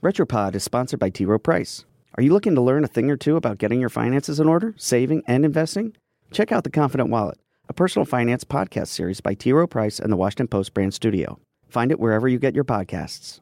Retropod 0.00 0.54
is 0.54 0.62
sponsored 0.62 1.00
by 1.00 1.10
T. 1.10 1.24
Rowe 1.24 1.40
Price. 1.40 1.84
Are 2.14 2.22
you 2.22 2.32
looking 2.32 2.54
to 2.54 2.60
learn 2.60 2.84
a 2.84 2.88
thing 2.88 3.10
or 3.10 3.16
two 3.16 3.34
about 3.34 3.58
getting 3.58 3.80
your 3.80 3.88
finances 3.88 4.38
in 4.38 4.46
order, 4.46 4.72
saving, 4.76 5.24
and 5.26 5.44
investing? 5.44 5.96
Check 6.30 6.52
out 6.52 6.62
The 6.62 6.70
Confident 6.70 7.10
Wallet, 7.10 7.38
a 7.68 7.72
personal 7.72 8.06
finance 8.06 8.44
podcast 8.44 8.88
series 8.88 9.20
by 9.20 9.34
T. 9.34 9.52
Rowe 9.52 9.66
Price 9.66 9.98
and 9.98 10.12
the 10.12 10.16
Washington 10.16 10.46
Post 10.46 10.72
brand 10.72 10.94
studio. 10.94 11.40
Find 11.68 11.90
it 11.90 11.98
wherever 11.98 12.28
you 12.28 12.38
get 12.38 12.54
your 12.54 12.62
podcasts. 12.62 13.40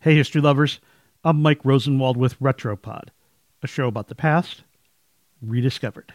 Hey, 0.00 0.14
history 0.14 0.40
lovers. 0.40 0.80
I'm 1.22 1.42
Mike 1.42 1.60
Rosenwald 1.62 2.16
with 2.16 2.40
Retropod, 2.40 3.08
a 3.62 3.66
show 3.66 3.88
about 3.88 4.08
the 4.08 4.14
past 4.14 4.62
rediscovered. 5.42 6.14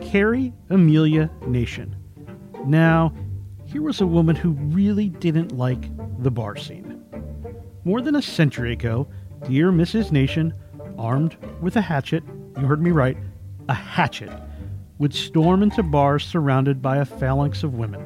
Carrie 0.00 0.54
Amelia 0.70 1.30
Nation. 1.46 1.96
Now, 2.64 3.12
here 3.66 3.82
was 3.82 4.00
a 4.00 4.06
woman 4.06 4.36
who 4.36 4.52
really 4.52 5.10
didn't 5.10 5.52
like 5.52 5.90
the 6.22 6.30
bar 6.30 6.56
scene. 6.56 6.81
More 7.84 8.00
than 8.00 8.14
a 8.14 8.22
century 8.22 8.72
ago, 8.72 9.08
dear 9.48 9.72
Mrs. 9.72 10.12
Nation, 10.12 10.54
armed 10.96 11.36
with 11.60 11.74
a 11.74 11.80
hatchet, 11.80 12.22
you 12.56 12.66
heard 12.66 12.80
me 12.80 12.92
right, 12.92 13.16
a 13.68 13.74
hatchet, 13.74 14.30
would 14.98 15.12
storm 15.12 15.64
into 15.64 15.82
bars 15.82 16.24
surrounded 16.24 16.80
by 16.80 16.98
a 16.98 17.04
phalanx 17.04 17.64
of 17.64 17.74
women. 17.74 18.00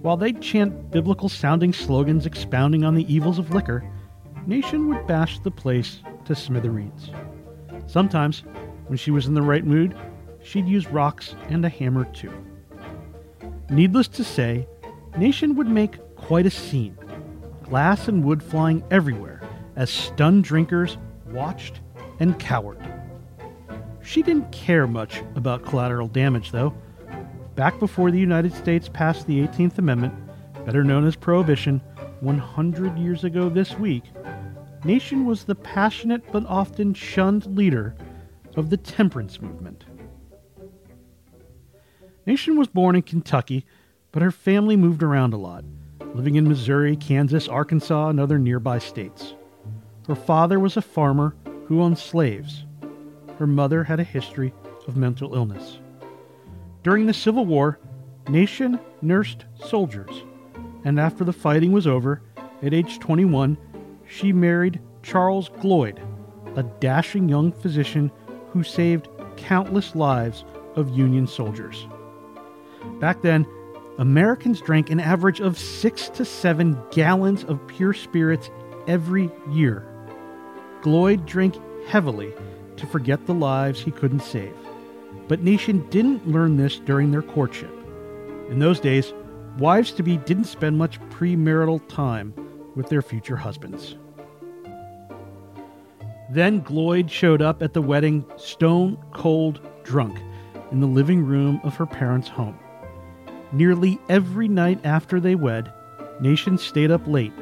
While 0.00 0.16
they'd 0.16 0.40
chant 0.40 0.90
biblical 0.90 1.28
sounding 1.28 1.74
slogans 1.74 2.24
expounding 2.24 2.84
on 2.84 2.94
the 2.94 3.12
evils 3.12 3.38
of 3.38 3.52
liquor, 3.52 3.84
Nation 4.46 4.88
would 4.88 5.06
bash 5.06 5.38
the 5.40 5.50
place 5.50 6.00
to 6.24 6.34
smithereens. 6.34 7.10
Sometimes, 7.86 8.44
when 8.86 8.96
she 8.96 9.10
was 9.10 9.26
in 9.26 9.34
the 9.34 9.42
right 9.42 9.66
mood, 9.66 9.94
she'd 10.42 10.66
use 10.66 10.86
rocks 10.88 11.34
and 11.50 11.66
a 11.66 11.68
hammer 11.68 12.06
too. 12.14 12.32
Needless 13.68 14.08
to 14.08 14.24
say, 14.24 14.66
Nation 15.18 15.54
would 15.56 15.68
make 15.68 15.98
quite 16.16 16.46
a 16.46 16.50
scene, 16.50 16.96
glass 17.68 18.08
and 18.08 18.24
wood 18.24 18.42
flying 18.42 18.82
everywhere 18.90 19.42
as 19.76 19.90
stunned 19.90 20.44
drinkers 20.44 20.96
watched 21.26 21.80
and 22.18 22.38
cowered. 22.38 22.78
She 24.02 24.22
didn't 24.22 24.50
care 24.52 24.86
much 24.86 25.22
about 25.34 25.64
collateral 25.64 26.08
damage, 26.08 26.50
though. 26.50 26.74
Back 27.54 27.78
before 27.78 28.10
the 28.10 28.18
United 28.18 28.54
States 28.54 28.88
passed 28.88 29.26
the 29.26 29.46
18th 29.46 29.78
Amendment, 29.78 30.14
better 30.64 30.82
known 30.82 31.06
as 31.06 31.14
Prohibition, 31.14 31.80
100 32.20 32.98
years 32.98 33.24
ago 33.24 33.48
this 33.48 33.78
week, 33.78 34.04
Nation 34.84 35.26
was 35.26 35.44
the 35.44 35.54
passionate 35.54 36.22
but 36.32 36.46
often 36.46 36.94
shunned 36.94 37.46
leader 37.56 37.94
of 38.56 38.70
the 38.70 38.76
temperance 38.76 39.42
movement. 39.42 39.84
Nation 42.26 42.56
was 42.56 42.68
born 42.68 42.96
in 42.96 43.02
Kentucky, 43.02 43.66
but 44.12 44.22
her 44.22 44.30
family 44.30 44.76
moved 44.76 45.02
around 45.02 45.32
a 45.32 45.38
lot, 45.38 45.64
living 46.14 46.36
in 46.36 46.48
Missouri, 46.48 46.96
Kansas, 46.96 47.48
Arkansas, 47.48 48.08
and 48.08 48.18
other 48.18 48.38
nearby 48.38 48.78
states. 48.78 49.34
Her 50.06 50.14
father 50.14 50.58
was 50.58 50.76
a 50.76 50.82
farmer 50.82 51.34
who 51.66 51.82
owned 51.82 51.98
slaves. 51.98 52.64
Her 53.38 53.46
mother 53.46 53.84
had 53.84 54.00
a 54.00 54.04
history 54.04 54.52
of 54.86 54.96
mental 54.96 55.34
illness. 55.34 55.78
During 56.82 57.06
the 57.06 57.14
Civil 57.14 57.44
War, 57.44 57.78
Nation 58.28 58.78
nursed 59.02 59.44
soldiers, 59.64 60.24
and 60.84 60.98
after 60.98 61.24
the 61.24 61.32
fighting 61.32 61.72
was 61.72 61.86
over, 61.86 62.22
at 62.62 62.74
age 62.74 62.98
21, 62.98 63.56
she 64.08 64.32
married 64.32 64.80
Charles 65.02 65.50
Gloyd, 65.60 66.00
a 66.56 66.62
dashing 66.62 67.28
young 67.28 67.52
physician 67.52 68.10
who 68.50 68.62
saved 68.62 69.08
countless 69.36 69.94
lives 69.94 70.44
of 70.74 70.96
Union 70.96 71.26
soldiers. 71.26 71.86
Back 73.00 73.22
then, 73.22 73.46
Americans 73.98 74.60
drank 74.60 74.90
an 74.90 75.00
average 75.00 75.40
of 75.40 75.58
six 75.58 76.08
to 76.10 76.24
seven 76.24 76.80
gallons 76.92 77.42
of 77.42 77.66
pure 77.66 77.92
spirits 77.92 78.48
every 78.86 79.28
year. 79.50 79.84
Gloyd 80.82 81.26
drank 81.26 81.56
heavily 81.88 82.32
to 82.76 82.86
forget 82.86 83.26
the 83.26 83.34
lives 83.34 83.80
he 83.80 83.90
couldn't 83.90 84.20
save. 84.20 84.54
But 85.26 85.42
Nation 85.42 85.84
didn't 85.90 86.28
learn 86.28 86.56
this 86.56 86.78
during 86.78 87.10
their 87.10 87.22
courtship. 87.22 87.72
In 88.48 88.60
those 88.60 88.78
days, 88.78 89.12
wives 89.58 89.90
to 89.92 90.04
be 90.04 90.16
didn't 90.16 90.44
spend 90.44 90.78
much 90.78 91.00
premarital 91.10 91.86
time 91.88 92.32
with 92.76 92.88
their 92.88 93.02
future 93.02 93.36
husbands. 93.36 93.96
Then 96.30 96.62
Gloyd 96.62 97.10
showed 97.10 97.42
up 97.42 97.64
at 97.64 97.72
the 97.72 97.82
wedding 97.82 98.24
stone 98.36 98.96
cold 99.12 99.60
drunk 99.82 100.20
in 100.70 100.78
the 100.78 100.86
living 100.86 101.24
room 101.24 101.60
of 101.64 101.74
her 101.74 101.86
parents' 101.86 102.28
home. 102.28 102.56
Nearly 103.52 103.98
every 104.08 104.46
night 104.46 104.80
after 104.84 105.20
they 105.20 105.34
wed, 105.34 105.72
Nation 106.20 106.58
stayed 106.58 106.90
up 106.90 107.06
late, 107.06 107.32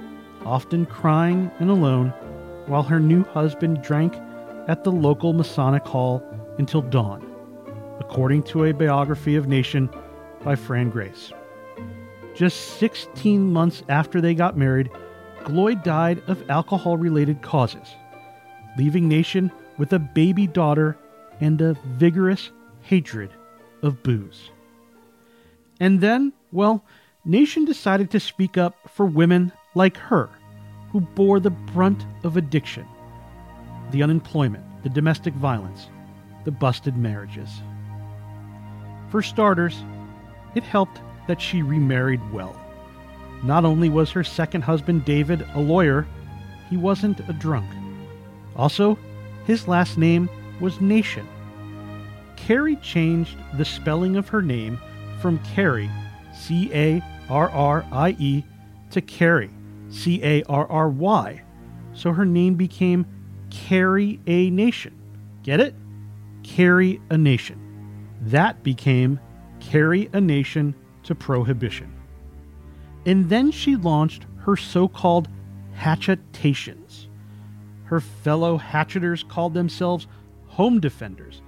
often 0.44 0.86
crying 0.86 1.50
and 1.58 1.68
alone, 1.68 2.10
while 2.66 2.84
her 2.84 3.00
new 3.00 3.24
husband 3.24 3.82
drank 3.82 4.14
at 4.68 4.84
the 4.84 4.92
local 4.92 5.32
Masonic 5.32 5.84
Hall 5.84 6.22
until 6.58 6.82
dawn, 6.82 7.26
according 8.00 8.44
to 8.44 8.64
a 8.64 8.72
biography 8.72 9.34
of 9.36 9.48
Nation 9.48 9.90
by 10.44 10.54
Fran 10.54 10.90
Grace. 10.90 11.32
Just 12.34 12.78
16 12.78 13.52
months 13.52 13.82
after 13.88 14.20
they 14.20 14.34
got 14.34 14.56
married, 14.56 14.90
Gloyd 15.42 15.82
died 15.82 16.22
of 16.28 16.48
alcohol 16.50 16.96
related 16.96 17.42
causes, 17.42 17.88
leaving 18.78 19.08
Nation 19.08 19.50
with 19.78 19.92
a 19.92 19.98
baby 19.98 20.46
daughter 20.46 20.96
and 21.40 21.60
a 21.60 21.74
vigorous 21.96 22.50
hatred 22.82 23.30
of 23.82 24.02
booze. 24.02 24.50
And 25.80 26.00
then, 26.00 26.32
well, 26.52 26.84
Nation 27.24 27.64
decided 27.64 28.10
to 28.10 28.20
speak 28.20 28.56
up 28.56 28.76
for 28.88 29.04
women 29.04 29.52
like 29.74 29.96
her, 29.96 30.30
who 30.90 31.00
bore 31.00 31.40
the 31.40 31.50
brunt 31.50 32.06
of 32.24 32.36
addiction 32.36 32.86
the 33.92 34.02
unemployment, 34.02 34.64
the 34.82 34.88
domestic 34.88 35.32
violence, 35.34 35.88
the 36.44 36.50
busted 36.50 36.96
marriages. 36.96 37.48
For 39.10 39.22
starters, 39.22 39.84
it 40.56 40.64
helped 40.64 41.00
that 41.28 41.40
she 41.40 41.62
remarried 41.62 42.32
well. 42.32 42.60
Not 43.44 43.64
only 43.64 43.88
was 43.88 44.10
her 44.10 44.24
second 44.24 44.62
husband, 44.62 45.04
David, 45.04 45.46
a 45.54 45.60
lawyer, 45.60 46.06
he 46.68 46.76
wasn't 46.76 47.20
a 47.28 47.32
drunk. 47.32 47.70
Also, 48.56 48.98
his 49.46 49.68
last 49.68 49.98
name 49.98 50.28
was 50.60 50.80
Nation. 50.80 51.28
Carrie 52.34 52.76
changed 52.76 53.36
the 53.56 53.64
spelling 53.64 54.16
of 54.16 54.28
her 54.28 54.42
name 54.42 54.80
from 55.20 55.38
Carrie, 55.54 55.90
C 56.34 56.70
A 56.72 57.02
R 57.28 57.50
R 57.50 57.84
I 57.92 58.16
E, 58.18 58.44
to 58.90 59.00
Carry, 59.00 59.50
C 59.88 60.22
A 60.22 60.42
R 60.44 60.66
R 60.68 60.88
Y, 60.88 61.42
so 61.92 62.12
her 62.12 62.24
name 62.24 62.54
became 62.54 63.06
Carry 63.50 64.20
a 64.26 64.50
Nation. 64.50 64.94
Get 65.42 65.60
it? 65.60 65.74
Carry 66.42 67.00
a 67.10 67.18
Nation. 67.18 67.60
That 68.20 68.62
became 68.62 69.18
Carry 69.60 70.08
a 70.12 70.20
Nation 70.20 70.74
to 71.04 71.14
Prohibition. 71.14 71.92
And 73.04 73.28
then 73.28 73.50
she 73.50 73.76
launched 73.76 74.26
her 74.38 74.56
so 74.56 74.88
called 74.88 75.28
hatchetations. 75.74 77.08
Her 77.84 78.00
fellow 78.00 78.58
hatcheters 78.58 79.26
called 79.26 79.54
themselves 79.54 80.06
home 80.46 80.80
defenders, 80.80 81.40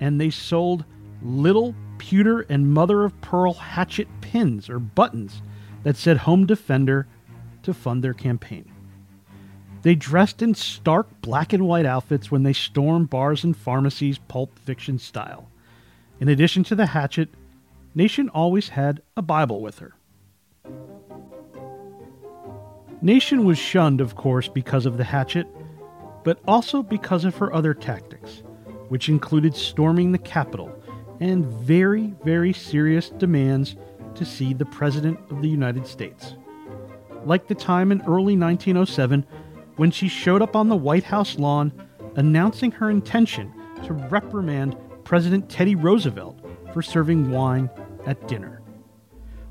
and 0.00 0.20
they 0.20 0.30
sold 0.30 0.84
little 1.22 1.74
pewter 1.98 2.40
and 2.48 2.72
mother 2.72 3.04
of 3.04 3.20
pearl 3.20 3.54
hatchet 3.54 4.08
pins 4.20 4.68
or 4.68 4.78
buttons 4.78 5.42
that 5.82 5.96
said 5.96 6.18
Home 6.18 6.46
Defender 6.46 7.06
to 7.62 7.74
fund 7.74 8.02
their 8.02 8.14
campaign. 8.14 8.70
They 9.82 9.94
dressed 9.94 10.42
in 10.42 10.54
stark 10.54 11.06
black 11.20 11.52
and 11.52 11.66
white 11.66 11.86
outfits 11.86 12.30
when 12.30 12.42
they 12.42 12.52
stormed 12.52 13.10
bars 13.10 13.44
and 13.44 13.56
pharmacies, 13.56 14.18
pulp 14.18 14.58
fiction 14.58 14.98
style. 14.98 15.48
In 16.18 16.28
addition 16.28 16.64
to 16.64 16.74
the 16.74 16.86
hatchet, 16.86 17.28
Nation 17.94 18.28
always 18.30 18.70
had 18.70 19.00
a 19.16 19.22
Bible 19.22 19.60
with 19.60 19.78
her. 19.78 19.94
Nation 23.00 23.44
was 23.44 23.58
shunned, 23.58 24.00
of 24.00 24.16
course, 24.16 24.48
because 24.48 24.86
of 24.86 24.96
the 24.96 25.04
hatchet, 25.04 25.46
but 26.24 26.40
also 26.48 26.82
because 26.82 27.24
of 27.24 27.36
her 27.36 27.52
other 27.52 27.72
tactics, 27.72 28.42
which 28.88 29.08
included 29.08 29.54
storming 29.54 30.10
the 30.10 30.18
Capitol 30.18 30.70
and 31.20 31.44
very, 31.44 32.14
very 32.24 32.52
serious 32.52 33.10
demands 33.10 33.76
to 34.14 34.24
see 34.24 34.54
the 34.54 34.64
President 34.66 35.18
of 35.30 35.42
the 35.42 35.48
United 35.48 35.86
States. 35.86 36.34
Like 37.24 37.48
the 37.48 37.54
time 37.54 37.92
in 37.92 38.00
early 38.02 38.36
1907 38.36 39.26
when 39.76 39.90
she 39.90 40.08
showed 40.08 40.42
up 40.42 40.56
on 40.56 40.68
the 40.68 40.76
White 40.76 41.04
House 41.04 41.38
lawn 41.38 41.72
announcing 42.16 42.70
her 42.72 42.90
intention 42.90 43.52
to 43.84 43.92
reprimand 43.92 44.76
President 45.04 45.48
Teddy 45.48 45.74
Roosevelt 45.74 46.38
for 46.72 46.82
serving 46.82 47.30
wine 47.30 47.70
at 48.06 48.26
dinner. 48.26 48.62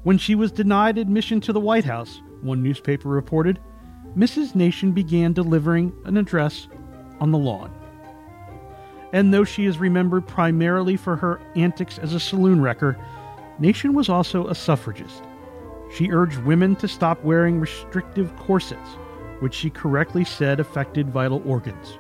When 0.04 0.18
she 0.18 0.36
was 0.36 0.52
denied 0.52 0.98
admission 0.98 1.42
to 1.42 1.54
the 1.54 1.60
White 1.60 1.86
House, 1.86 2.22
one 2.42 2.62
newspaper 2.62 3.10
reported, 3.10 3.60
Mrs. 4.18 4.56
Nation 4.56 4.92
began 4.92 5.34
delivering 5.34 5.94
an 6.06 6.18
address 6.18 6.68
on 7.20 7.32
the 7.32 7.38
lawn. 7.38 7.74
And 9.16 9.34
though 9.34 9.46
she 9.46 9.66
is 9.66 9.78
remembered 9.78 10.28
primarily 10.28 10.98
for 10.98 11.16
her 11.16 11.40
antics 11.56 11.98
as 12.00 12.14
a 12.14 12.20
saloon 12.20 12.60
wrecker, 12.60 12.98
Nation 13.60 13.94
was 13.94 14.10
also 14.10 14.48
a 14.48 14.54
suffragist. 14.54 15.24
She 15.94 16.12
urged 16.12 16.40
women 16.40 16.76
to 16.76 16.90
stop 16.90 17.24
wearing 17.24 17.62
restrictive 17.62 18.36
corsets, 18.36 18.90
which 19.40 19.54
she 19.54 19.70
correctly 19.70 20.26
said 20.26 20.60
affected 20.60 21.12
vital 21.12 21.42
organs. 21.46 21.98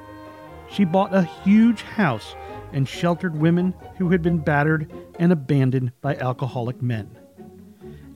She 0.69 0.83
bought 0.83 1.15
a 1.15 1.23
huge 1.23 1.83
house 1.83 2.35
and 2.73 2.85
sheltered 2.85 3.39
women 3.39 3.73
who 3.97 4.09
had 4.09 4.21
been 4.21 4.39
battered 4.39 4.91
and 5.17 5.31
abandoned 5.31 5.94
by 6.01 6.17
alcoholic 6.17 6.81
men. 6.81 7.17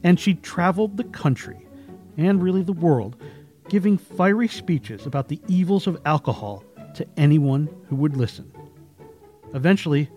And 0.04 0.20
she 0.20 0.34
traveled 0.34 0.98
the 0.98 1.06
country, 1.06 1.66
and 2.18 2.44
really 2.44 2.64
the 2.64 2.74
world, 2.74 3.16
giving 3.70 3.98
fiery 3.98 4.50
speeches 4.50 5.06
about 5.06 5.30
the 5.30 5.40
evils 5.48 5.88
of 5.88 6.02
alcohol 6.04 6.66
to 6.96 7.08
anyone 7.16 7.70
who 7.88 7.96
would 7.96 8.18
listen. 8.18 8.52
Eventually, 9.54 10.10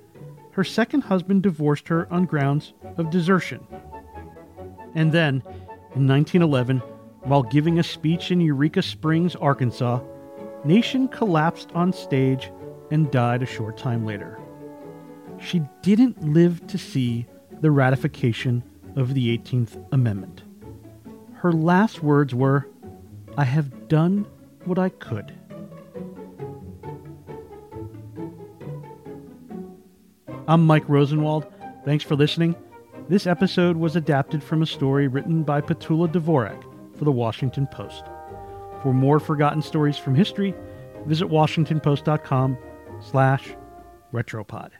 her 0.52 0.64
second 0.64 1.02
husband 1.02 1.43
divorced 1.43 1.88
her 1.88 2.12
on 2.12 2.26
grounds 2.26 2.75
of 2.96 3.11
desertion. 3.11 3.67
And 4.94 5.12
then, 5.12 5.43
in 5.94 6.06
1911, 6.06 6.79
while 7.23 7.43
giving 7.43 7.79
a 7.79 7.82
speech 7.82 8.31
in 8.31 8.40
Eureka 8.40 8.82
Springs, 8.82 9.34
Arkansas, 9.37 10.00
Nation 10.64 11.08
collapsed 11.08 11.70
on 11.75 11.93
stage 11.93 12.50
and 12.90 13.11
died 13.11 13.43
a 13.43 13.46
short 13.46 13.76
time 13.76 14.05
later. 14.05 14.38
She 15.40 15.62
didn't 15.82 16.23
live 16.23 16.67
to 16.69 16.79
see 16.79 17.26
the 17.61 17.70
ratification 17.70 18.62
of 18.96 19.14
the 19.14 19.37
18th 19.37 19.84
Amendment. 19.93 20.43
Her 21.34 21.52
last 21.52 22.02
words 22.02 22.34
were, 22.34 22.69
I 23.37 23.44
have 23.44 23.88
done 23.88 24.26
what 24.64 24.79
I 24.79 24.90
could. 24.90 25.32
I'm 30.49 30.67
Mike 30.67 30.89
Rosenwald. 30.89 31.47
Thanks 31.85 32.03
for 32.03 32.17
listening. 32.17 32.56
This 33.09 33.29
episode 33.29 33.77
was 33.77 33.94
adapted 33.94 34.43
from 34.43 34.62
a 34.62 34.67
story 34.67 35.06
written 35.06 35.44
by 35.44 35.61
Petula 35.61 36.09
Dvorak 36.09 36.61
for 36.99 37.05
the 37.05 37.12
Washington 37.12 37.69
Post. 37.69 38.05
For 38.83 38.93
more 38.93 39.21
forgotten 39.21 39.62
stories 39.62 39.99
from 39.99 40.17
history, 40.17 40.53
visit 41.06 41.29
washingtonpost.com 41.29 42.59
slash 43.00 43.55
retropod. 44.12 44.71